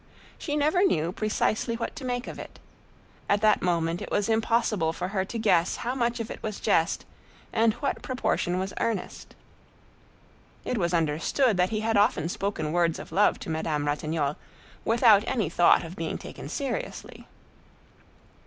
[0.39, 2.57] She never knew precisely what to make of it;
[3.29, 6.59] at that moment it was impossible for her to guess how much of it was
[6.59, 7.05] jest
[7.53, 9.35] and what proportion was earnest.
[10.65, 14.37] It was understood that he had often spoken words of love to Madame Ratignolle,
[14.85, 17.27] without any thought of being taken seriously.